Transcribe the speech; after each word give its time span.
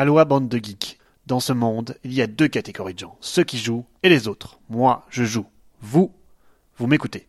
Aloha 0.00 0.24
bande 0.24 0.48
de 0.48 0.58
geeks. 0.58 0.96
Dans 1.26 1.40
ce 1.40 1.52
monde, 1.52 1.96
il 2.04 2.14
y 2.14 2.22
a 2.22 2.28
deux 2.28 2.46
catégories 2.46 2.94
de 2.94 3.00
gens, 3.00 3.18
ceux 3.20 3.42
qui 3.42 3.58
jouent 3.58 3.84
et 4.04 4.08
les 4.08 4.28
autres. 4.28 4.60
Moi, 4.68 5.04
je 5.10 5.24
joue. 5.24 5.46
Vous, 5.80 6.12
vous 6.76 6.86
m'écoutez. 6.86 7.26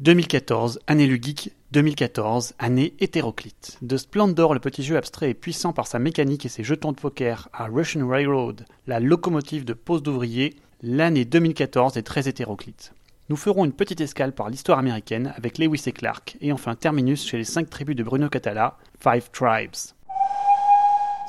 2014, 0.00 0.80
année 0.88 1.06
lu 1.06 1.20
geek, 1.22 1.52
2014, 1.70 2.54
année 2.58 2.94
hétéroclite. 2.98 3.78
De 3.80 3.96
Splendor, 3.96 4.54
le 4.54 4.60
petit 4.60 4.82
jeu 4.82 4.96
abstrait 4.96 5.30
et 5.30 5.34
puissant 5.34 5.72
par 5.72 5.86
sa 5.86 6.00
mécanique 6.00 6.44
et 6.44 6.48
ses 6.48 6.64
jetons 6.64 6.90
de 6.90 6.96
poker, 6.96 7.48
à 7.52 7.66
Russian 7.66 8.08
Railroad, 8.08 8.66
la 8.88 8.98
locomotive 8.98 9.64
de 9.64 9.72
pose 9.72 10.02
d'ouvriers, 10.02 10.56
l'année 10.82 11.24
2014 11.24 11.96
est 11.96 12.02
très 12.02 12.26
hétéroclite. 12.26 12.92
Nous 13.32 13.38
ferons 13.38 13.64
une 13.64 13.72
petite 13.72 14.02
escale 14.02 14.34
par 14.34 14.50
l'histoire 14.50 14.78
américaine 14.78 15.32
avec 15.38 15.56
Lewis 15.56 15.84
et 15.86 15.92
Clark, 15.92 16.36
et 16.42 16.52
enfin 16.52 16.74
terminus 16.74 17.26
chez 17.26 17.38
les 17.38 17.44
cinq 17.44 17.70
tribus 17.70 17.96
de 17.96 18.02
Bruno 18.02 18.28
Catala, 18.28 18.76
Five 19.00 19.30
Tribes. 19.30 19.94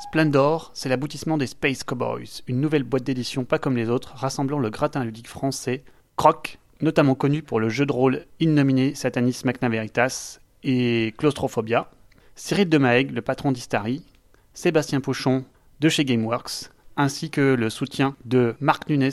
Splendor, 0.02 0.70
c'est 0.74 0.90
l'aboutissement 0.90 1.38
des 1.38 1.46
Space 1.46 1.82
Cowboys, 1.82 2.42
une 2.46 2.60
nouvelle 2.60 2.82
boîte 2.82 3.04
d'édition 3.04 3.46
pas 3.46 3.58
comme 3.58 3.78
les 3.78 3.88
autres, 3.88 4.12
rassemblant 4.16 4.58
le 4.58 4.68
gratin 4.68 5.02
ludique 5.02 5.28
français, 5.28 5.82
Croc, 6.16 6.58
notamment 6.82 7.14
connu 7.14 7.42
pour 7.42 7.58
le 7.58 7.70
jeu 7.70 7.86
de 7.86 7.92
rôle 7.92 8.26
innominé 8.38 8.94
Satanis 8.94 9.40
Magna 9.46 9.70
Veritas 9.70 10.40
et 10.62 11.14
Claustrophobia, 11.16 11.90
Cyril 12.34 12.68
Demaeg, 12.68 13.12
le 13.12 13.22
patron 13.22 13.50
d'Istari, 13.50 14.04
Sébastien 14.52 15.00
Pochon 15.00 15.46
de 15.80 15.88
chez 15.88 16.04
Gameworks, 16.04 16.70
ainsi 16.98 17.30
que 17.30 17.54
le 17.54 17.70
soutien 17.70 18.14
de 18.26 18.56
Marc 18.60 18.90
Nunes 18.90 19.10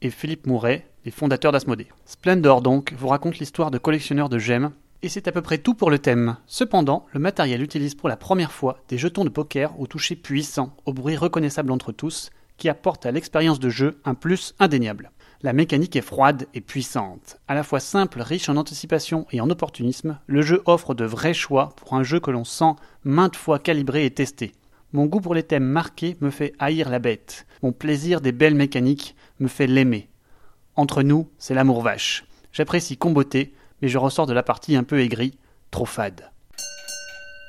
et 0.00 0.08
Philippe 0.08 0.46
Mouret, 0.46 0.86
les 1.04 1.10
fondateurs 1.10 1.52
d'Asmodée. 1.52 1.88
Splendor 2.04 2.62
donc 2.62 2.92
vous 2.96 3.08
raconte 3.08 3.38
l'histoire 3.38 3.70
de 3.70 3.78
collectionneurs 3.78 4.28
de 4.28 4.38
gemmes, 4.38 4.72
et 5.02 5.08
c'est 5.08 5.28
à 5.28 5.32
peu 5.32 5.42
près 5.42 5.58
tout 5.58 5.74
pour 5.74 5.90
le 5.90 5.98
thème. 5.98 6.36
Cependant, 6.46 7.06
le 7.12 7.20
matériel 7.20 7.62
utilise 7.62 7.94
pour 7.94 8.08
la 8.08 8.16
première 8.16 8.52
fois 8.52 8.78
des 8.88 8.98
jetons 8.98 9.24
de 9.24 9.30
poker 9.30 9.78
au 9.80 9.86
toucher 9.86 10.16
puissant, 10.16 10.76
au 10.84 10.92
bruit 10.92 11.16
reconnaissable 11.16 11.72
entre 11.72 11.92
tous, 11.92 12.30
qui 12.58 12.68
apporte 12.68 13.06
à 13.06 13.10
l'expérience 13.10 13.60
de 13.60 13.70
jeu 13.70 13.98
un 14.04 14.14
plus 14.14 14.54
indéniable. 14.58 15.10
La 15.42 15.54
mécanique 15.54 15.96
est 15.96 16.02
froide 16.02 16.46
et 16.52 16.60
puissante. 16.60 17.38
À 17.48 17.54
la 17.54 17.62
fois 17.62 17.80
simple, 17.80 18.20
riche 18.20 18.50
en 18.50 18.58
anticipation 18.58 19.26
et 19.32 19.40
en 19.40 19.48
opportunisme, 19.48 20.18
le 20.26 20.42
jeu 20.42 20.62
offre 20.66 20.92
de 20.92 21.06
vrais 21.06 21.32
choix 21.32 21.70
pour 21.76 21.94
un 21.94 22.02
jeu 22.02 22.20
que 22.20 22.30
l'on 22.30 22.44
sent 22.44 22.74
maintes 23.04 23.36
fois 23.36 23.58
calibré 23.58 24.04
et 24.04 24.10
testé. 24.10 24.52
Mon 24.92 25.06
goût 25.06 25.20
pour 25.20 25.34
les 25.34 25.44
thèmes 25.44 25.64
marqués 25.64 26.18
me 26.20 26.28
fait 26.28 26.52
haïr 26.58 26.90
la 26.90 26.98
bête. 26.98 27.46
Mon 27.62 27.72
plaisir 27.72 28.20
des 28.20 28.32
belles 28.32 28.54
mécaniques 28.54 29.16
me 29.38 29.48
fait 29.48 29.66
l'aimer. 29.66 30.09
Entre 30.80 31.02
nous, 31.02 31.28
c'est 31.36 31.52
l'amour 31.52 31.82
vache. 31.82 32.24
J'apprécie 32.54 32.96
comboter, 32.96 33.52
mais 33.82 33.88
je 33.88 33.98
ressors 33.98 34.24
de 34.24 34.32
la 34.32 34.42
partie 34.42 34.76
un 34.76 34.82
peu 34.82 35.00
aigrie, 35.00 35.36
trop 35.70 35.84
fade. 35.84 36.30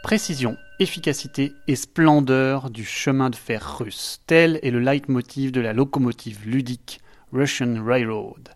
Précision, 0.04 0.58
efficacité 0.80 1.54
et 1.70 1.78
splendeur 1.78 2.70
du 2.70 2.84
chemin 2.84 3.30
de 3.30 3.38
fer 3.38 3.78
russe, 3.78 4.20
tel 4.28 4.60
est 4.64 4.70
le 4.70 4.82
leitmotiv 4.82 5.54
de 5.54 5.62
la 5.62 5.72
locomotive 5.72 6.46
ludique 6.46 7.00
Russian 7.32 7.82
Railroad. 7.82 8.50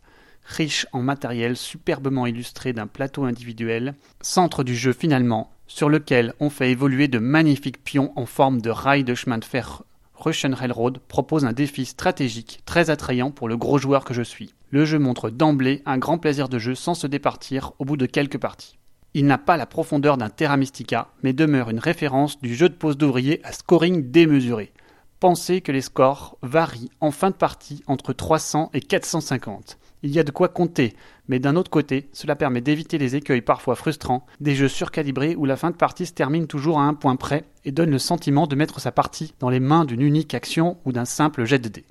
Riche 0.44 0.88
en 0.92 1.02
matériel 1.02 1.56
superbement 1.56 2.26
illustré 2.26 2.74
d'un 2.74 2.88
plateau 2.88 3.24
individuel, 3.24 3.96
centre 4.20 4.66
du 4.66 4.76
jeu 4.76 4.92
finalement, 4.92 5.54
sur 5.68 5.88
lequel 5.88 6.34
on 6.42 6.50
fait 6.50 6.72
évoluer 6.72 7.08
de 7.08 7.20
magnifiques 7.20 7.82
pions 7.82 8.12
en 8.18 8.26
forme 8.26 8.60
de 8.60 8.72
rails 8.72 9.06
de 9.06 9.16
chemin 9.16 9.38
de 9.38 9.46
fer 9.46 9.84
Russian 10.16 10.54
Railroad 10.54 11.00
propose 11.00 11.46
un 11.46 11.54
défi 11.54 11.86
stratégique 11.86 12.62
très 12.66 12.90
attrayant 12.90 13.32
pour 13.32 13.48
le 13.48 13.58
gros 13.58 13.78
joueur 13.78 14.06
que 14.06 14.14
je 14.14 14.22
suis. 14.22 14.54
Le 14.70 14.86
jeu 14.86 15.00
montre 15.00 15.30
d'emblée 15.30 15.82
un 15.86 15.98
grand 15.98 16.18
plaisir 16.18 16.50
de 16.50 16.60
jeu 16.60 16.76
sans 16.76 16.94
se 16.94 17.08
départir 17.08 17.74
au 17.80 17.86
bout 17.86 17.98
de 17.98 18.06
quelques 18.06 18.40
parties. 18.40 18.78
Il 19.14 19.28
n'a 19.28 19.38
pas 19.38 19.56
la 19.56 19.66
profondeur 19.66 20.18
d'un 20.18 20.30
Terra 20.30 20.58
Mystica, 20.58 21.08
mais 21.24 21.32
demeure 21.32 21.70
une 21.70 21.80
référence 21.80 22.42
du 22.42 22.54
jeu 22.54 22.68
de 22.68 22.74
pose 22.74 22.98
d'ouvrier 22.98 23.40
à 23.46 23.52
scoring 23.52 24.12
démesuré. 24.12 24.74
Pensez 25.20 25.62
que 25.62 25.72
les 25.72 25.82
scores 25.82 26.38
varient 26.42 26.92
en 27.00 27.12
fin 27.12 27.30
de 27.30 27.36
partie 27.36 27.82
entre 27.88 28.12
300 28.12 28.72
et 28.74 28.82
450. 28.82 29.78
Il 30.06 30.12
y 30.12 30.20
a 30.20 30.24
de 30.24 30.30
quoi 30.30 30.50
compter, 30.50 30.94
mais 31.28 31.40
d'un 31.40 31.56
autre 31.56 31.72
côté, 31.72 32.10
cela 32.14 32.36
permet 32.36 32.62
d'éviter 32.62 33.00
les 33.00 33.16
écueils 33.16 33.42
parfois 33.42 33.74
frustrants 33.74 34.24
des 34.40 34.54
jeux 34.54 34.68
surcalibrés 34.68 35.36
où 35.36 35.46
la 35.46 35.58
fin 35.58 35.72
de 35.72 35.76
partie 35.76 36.06
se 36.06 36.14
termine 36.14 36.46
toujours 36.46 36.80
à 36.80 36.84
un 36.84 36.94
point 36.94 37.16
près 37.16 37.46
et 37.64 37.72
donne 37.72 37.90
le 37.90 37.98
sentiment 37.98 38.46
de 38.46 38.56
mettre 38.56 38.80
sa 38.80 38.92
partie 38.92 39.34
dans 39.40 39.50
les 39.50 39.60
mains 39.60 39.84
d'une 39.84 40.04
unique 40.04 40.36
action 40.36 40.78
ou 40.86 40.92
d'un 40.92 41.06
simple 41.06 41.46
jet 41.46 41.58
de 41.58 41.70
dés. 41.70 41.86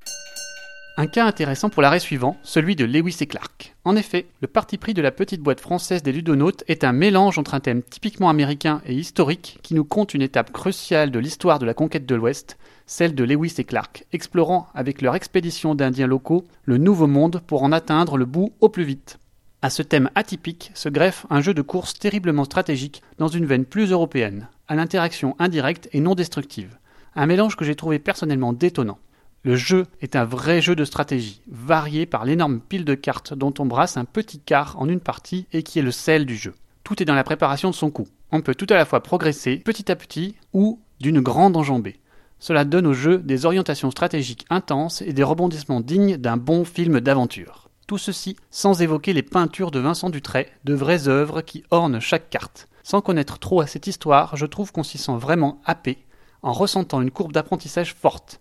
Un 0.97 1.09
cas 1.09 1.27
intéressant 1.27 1.71
pour 1.71 1.83
l'arrêt 1.83 1.99
suivant, 1.99 2.37
celui 2.45 2.77
de 2.77 2.85
Lewis 2.85 3.17
et 3.21 3.27
Clark. 3.27 3.75
En 3.85 3.97
effet, 3.97 4.27
le 4.41 4.47
parti 4.47 4.79
pris 4.79 4.95
de 4.95 5.03
la 5.03 5.11
petite 5.11 5.41
boîte 5.41 5.59
française 5.59 6.05
des 6.05 6.13
ludonautes 6.13 6.63
est 6.69 6.85
un 6.85 6.93
mélange 6.93 7.37
entre 7.37 7.55
un 7.55 7.61
thème 7.61 7.83
typiquement 7.83 8.29
américain 8.29 8.81
et 8.87 8.95
historique 8.95 9.59
qui 9.65 9.75
nous 9.75 9.83
compte 9.83 10.15
une 10.15 10.23
étape 10.23 10.53
cruciale 10.53 11.11
de 11.11 11.19
l'histoire 11.19 11.59
de 11.59 11.67
la 11.67 11.75
conquête 11.75 12.07
de 12.07 12.15
l'Ouest, 12.15 12.59
celle 12.87 13.17
de 13.17 13.25
Lewis 13.25 13.55
et 13.59 13.65
Clark, 13.65 14.07
explorant 14.13 14.69
avec 14.73 15.03
leur 15.03 15.17
expédition 15.17 15.75
d'indiens 15.75 16.07
locaux 16.07 16.45
le 16.63 16.79
nouveau 16.79 17.09
monde 17.09 17.43
pour 17.45 17.65
en 17.65 17.73
atteindre 17.73 18.17
le 18.17 18.25
bout 18.25 18.53
au 18.61 18.69
plus 18.69 18.85
vite. 18.85 19.19
À 19.63 19.71
ce 19.71 19.83
thème 19.83 20.11
atypique 20.15 20.71
se 20.75 20.89
greffe 20.89 21.27
un 21.29 21.41
jeu 21.41 21.55
de 21.55 21.63
course 21.63 21.95
terriblement 21.95 22.45
stratégique 22.45 23.03
dans 23.19 23.27
une 23.27 23.47
veine 23.47 23.65
plus 23.65 23.91
européenne, 23.91 24.47
à 24.69 24.77
l'interaction 24.77 25.35
indirecte 25.41 25.89
et 25.93 25.99
non 25.99 26.15
destructive. 26.15 26.79
Un 27.17 27.27
mélange 27.27 27.57
que 27.57 27.65
j'ai 27.65 27.75
trouvé 27.75 27.99
personnellement 27.99 28.53
détonnant. 28.53 28.99
Le 29.45 29.57
jeu 29.57 29.85
est 30.01 30.17
un 30.17 30.25
vrai 30.25 30.63
jeu 30.63 30.75
de 30.75 30.87
stratégie, 30.87 31.43
varié 31.49 32.07
par 32.07 32.25
l'énorme 32.25 32.61
pile 32.61 32.87
de 32.87 32.95
cartes 32.95 33.35
dont 33.35 33.53
on 33.59 33.67
brasse 33.67 33.99
un 33.99 34.07
petit 34.07 34.39
quart 34.39 34.75
en 34.79 34.89
une 34.89 35.01
partie 35.01 35.47
et 35.53 35.63
qui 35.63 35.79
est 35.79 35.83
le 35.83 35.91
sel 35.91 36.25
du 36.25 36.35
jeu. 36.35 36.55
Tout 36.83 37.03
est 37.03 37.05
dans 37.05 37.15
la 37.15 37.25
préparation 37.25 37.69
de 37.69 37.75
son 37.75 37.91
coup. 37.91 38.09
On 38.33 38.41
peut 38.41 38.55
tout 38.55 38.67
à 38.71 38.75
la 38.75 38.87
fois 38.87 39.03
progresser 39.03 39.59
petit 39.59 39.93
à 39.93 39.97
petit 39.97 40.35
ou 40.55 40.81
d'une 40.99 41.21
grande 41.21 41.59
enjambée. 41.59 42.01
Cela 42.39 42.65
donne 42.65 42.87
au 42.87 42.95
jeu 42.95 43.19
des 43.19 43.45
orientations 43.45 43.91
stratégiques 43.91 44.47
intenses 44.49 45.03
et 45.03 45.13
des 45.13 45.23
rebondissements 45.23 45.83
dignes 45.83 46.17
d'un 46.17 46.39
bon 46.39 46.65
film 46.65 47.01
d'aventure. 47.01 47.69
Tout 47.87 47.99
ceci 47.99 48.37
sans 48.51 48.81
évoquer 48.81 49.13
les 49.13 49.23
peintures 49.23 49.71
de 49.71 49.79
Vincent 49.79 50.09
Dutray, 50.09 50.47
de 50.65 50.73
vraies 50.73 51.07
œuvres 51.07 51.43
qui 51.43 51.65
ornent 51.71 52.01
chaque 52.01 52.31
carte. 52.31 52.67
Sans 52.83 53.03
connaître 53.03 53.39
trop 53.39 53.61
à 53.61 53.67
cette 53.67 53.89
histoire, 53.89 54.37
je 54.37 54.47
trouve 54.47 54.73
qu'on 54.73 54.83
s'y 54.83 54.97
sent 54.97 55.17
vraiment 55.19 55.61
happé, 55.67 55.99
en 56.41 56.53
ressentant 56.53 57.03
une 57.03 57.11
courbe 57.11 57.33
d'apprentissage 57.33 57.93
forte. 57.93 58.41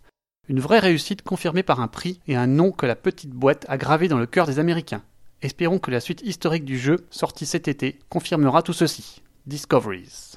Une 0.49 0.59
vraie 0.59 0.79
réussite 0.79 1.21
confirmée 1.21 1.63
par 1.63 1.79
un 1.79 1.87
prix 1.87 2.19
et 2.27 2.35
un 2.35 2.47
nom 2.47 2.71
que 2.71 2.85
la 2.85 2.95
petite 2.95 3.31
boîte 3.31 3.65
a 3.69 3.77
gravé 3.77 4.07
dans 4.07 4.17
le 4.17 4.25
cœur 4.25 4.45
des 4.45 4.59
Américains. 4.59 5.03
Espérons 5.41 5.79
que 5.79 5.91
la 5.91 5.99
suite 5.99 6.21
historique 6.21 6.65
du 6.65 6.77
jeu, 6.77 7.05
sortie 7.09 7.45
cet 7.45 7.67
été, 7.67 7.99
confirmera 8.09 8.61
tout 8.61 8.73
ceci. 8.73 9.21
Discoveries. 9.45 10.33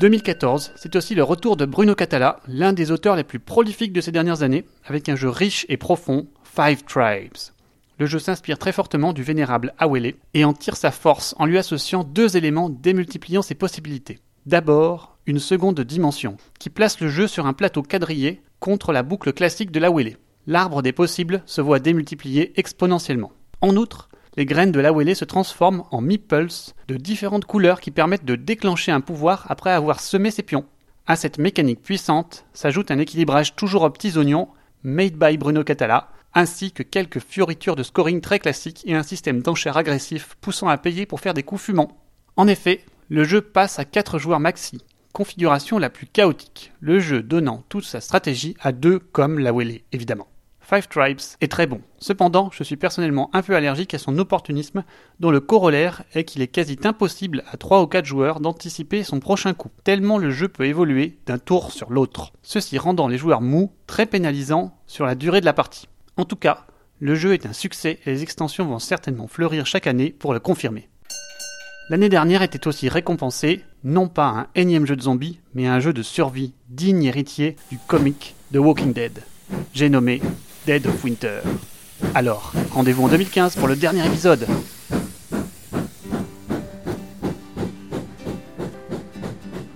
2014, 0.00 0.72
c'est 0.76 0.96
aussi 0.96 1.14
le 1.14 1.22
retour 1.22 1.56
de 1.56 1.66
Bruno 1.66 1.94
Catala, 1.94 2.40
l'un 2.46 2.72
des 2.72 2.90
auteurs 2.90 3.16
les 3.16 3.24
plus 3.24 3.40
prolifiques 3.40 3.92
de 3.92 4.00
ces 4.00 4.12
dernières 4.12 4.42
années, 4.42 4.64
avec 4.84 5.08
un 5.08 5.16
jeu 5.16 5.28
riche 5.28 5.66
et 5.68 5.76
profond, 5.76 6.26
Five 6.42 6.84
Tribes 6.84 7.36
le 8.00 8.06
jeu 8.06 8.18
s'inspire 8.18 8.58
très 8.58 8.72
fortement 8.72 9.12
du 9.12 9.22
vénérable 9.22 9.74
Awele 9.78 10.14
et 10.32 10.46
en 10.46 10.54
tire 10.54 10.78
sa 10.78 10.90
force 10.90 11.34
en 11.38 11.44
lui 11.44 11.58
associant 11.58 12.02
deux 12.02 12.38
éléments 12.38 12.70
démultipliant 12.70 13.42
ses 13.42 13.54
possibilités. 13.54 14.20
D'abord, 14.46 15.18
une 15.26 15.38
seconde 15.38 15.82
dimension, 15.82 16.38
qui 16.58 16.70
place 16.70 16.98
le 17.00 17.08
jeu 17.08 17.26
sur 17.26 17.44
un 17.44 17.52
plateau 17.52 17.82
quadrillé 17.82 18.40
contre 18.60 18.92
la 18.92 19.02
boucle 19.02 19.32
classique 19.32 19.72
de 19.72 19.80
l'Awele. 19.80 20.16
L'arbre 20.46 20.82
des 20.82 20.92
possibles 20.92 21.42
se 21.46 21.60
voit 21.60 21.80
démultiplié 21.80 22.52
exponentiellement. 22.56 23.32
En 23.60 23.76
outre, 23.76 24.08
les 24.36 24.46
graines 24.46 24.72
de 24.72 24.80
l'Awele 24.80 25.16
se 25.16 25.24
transforment 25.24 25.84
en 25.90 26.00
meeples 26.00 26.72
de 26.86 26.96
différentes 26.96 27.44
couleurs 27.46 27.80
qui 27.80 27.90
permettent 27.90 28.24
de 28.24 28.36
déclencher 28.36 28.92
un 28.92 29.00
pouvoir 29.00 29.46
après 29.48 29.70
avoir 29.70 30.00
semé 30.00 30.30
ses 30.30 30.42
pions. 30.42 30.66
À 31.06 31.16
cette 31.16 31.38
mécanique 31.38 31.82
puissante 31.82 32.44
s'ajoute 32.52 32.90
un 32.90 32.98
équilibrage 32.98 33.56
toujours 33.56 33.82
aux 33.82 33.90
petits 33.90 34.16
oignons, 34.16 34.48
made 34.84 35.14
by 35.14 35.36
Bruno 35.36 35.64
Catala, 35.64 36.08
ainsi 36.34 36.70
que 36.70 36.82
quelques 36.82 37.18
fioritures 37.18 37.76
de 37.76 37.82
scoring 37.82 38.20
très 38.20 38.38
classiques 38.38 38.82
et 38.86 38.94
un 38.94 39.02
système 39.02 39.42
d'enchères 39.42 39.76
agressif 39.76 40.36
poussant 40.40 40.68
à 40.68 40.78
payer 40.78 41.06
pour 41.06 41.20
faire 41.20 41.34
des 41.34 41.42
coups 41.42 41.62
fumants. 41.62 41.98
En 42.36 42.46
effet, 42.46 42.84
le 43.08 43.24
jeu 43.24 43.40
passe 43.40 43.80
à 43.80 43.84
4 43.84 44.18
joueurs 44.18 44.38
maxi, 44.38 44.78
configuration 45.12 45.78
la 45.78 45.90
plus 45.90 46.06
chaotique, 46.06 46.72
le 46.80 47.00
jeu 47.00 47.22
donnant 47.22 47.64
toute 47.68 47.84
sa 47.84 48.00
stratégie 48.00 48.56
à 48.60 48.72
deux 48.72 48.98
comme 48.98 49.38
la 49.38 49.52
Wele 49.52 49.80
évidemment. 49.92 50.28
Five 50.60 50.86
Tribes 50.86 51.20
est 51.40 51.50
très 51.50 51.66
bon. 51.66 51.80
Cependant, 51.98 52.50
je 52.52 52.62
suis 52.62 52.76
personnellement 52.76 53.28
un 53.32 53.42
peu 53.42 53.56
allergique 53.56 53.92
à 53.92 53.98
son 53.98 54.16
opportunisme, 54.18 54.84
dont 55.18 55.32
le 55.32 55.40
corollaire 55.40 56.04
est 56.14 56.22
qu'il 56.22 56.42
est 56.42 56.46
quasi 56.46 56.78
impossible 56.84 57.42
à 57.50 57.56
3 57.56 57.82
ou 57.82 57.88
4 57.88 58.04
joueurs 58.04 58.38
d'anticiper 58.38 59.02
son 59.02 59.18
prochain 59.18 59.52
coup, 59.52 59.70
tellement 59.82 60.16
le 60.16 60.30
jeu 60.30 60.46
peut 60.46 60.66
évoluer 60.66 61.18
d'un 61.26 61.38
tour 61.38 61.72
sur 61.72 61.90
l'autre, 61.90 62.32
ceci 62.42 62.78
rendant 62.78 63.08
les 63.08 63.18
joueurs 63.18 63.40
mous 63.40 63.72
très 63.88 64.06
pénalisants 64.06 64.78
sur 64.86 65.06
la 65.06 65.16
durée 65.16 65.40
de 65.40 65.46
la 65.46 65.54
partie. 65.54 65.88
En 66.16 66.24
tout 66.24 66.36
cas, 66.36 66.66
le 67.00 67.14
jeu 67.14 67.32
est 67.32 67.46
un 67.46 67.54
succès 67.54 67.98
et 68.04 68.10
les 68.10 68.22
extensions 68.22 68.66
vont 68.66 68.78
certainement 68.78 69.26
fleurir 69.26 69.64
chaque 69.64 69.86
année 69.86 70.10
pour 70.10 70.34
le 70.34 70.38
confirmer. 70.38 70.89
L'année 71.90 72.08
dernière 72.08 72.42
était 72.42 72.68
aussi 72.68 72.88
récompensé, 72.88 73.64
non 73.82 74.06
pas 74.06 74.28
un 74.28 74.46
énième 74.54 74.86
jeu 74.86 74.94
de 74.94 75.02
zombies, 75.02 75.40
mais 75.54 75.66
un 75.66 75.80
jeu 75.80 75.92
de 75.92 76.04
survie 76.04 76.52
digne 76.68 77.02
héritier 77.02 77.56
du 77.68 77.78
comic 77.84 78.36
The 78.52 78.58
Walking 78.58 78.92
Dead. 78.92 79.24
J'ai 79.74 79.88
nommé 79.88 80.22
Dead 80.68 80.86
of 80.86 81.02
Winter. 81.02 81.40
Alors, 82.14 82.52
rendez-vous 82.70 83.02
en 83.02 83.08
2015 83.08 83.56
pour 83.56 83.66
le 83.66 83.74
dernier 83.74 84.06
épisode. 84.06 84.46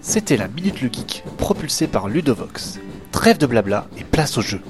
C'était 0.01 0.37
la 0.37 0.47
Minute 0.47 0.83
le 0.83 0.93
Geek, 0.93 1.25
propulsée 1.37 1.89
par 1.89 2.09
Ludovox. 2.09 2.79
Trêve 3.11 3.39
de 3.39 3.47
blabla 3.47 3.89
et 3.99 4.05
place 4.05 4.39
au 4.39 4.43
jeu. 4.43 4.61